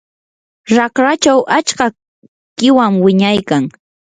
raqrachaw 0.75 1.39
achka 1.57 1.85
qiwan 2.57 2.93
wiñaykan. 3.03 3.63